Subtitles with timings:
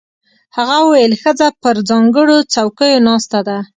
[0.57, 3.57] هغه وویل ښځه پر ځانګړو څوکیو ناسته ده.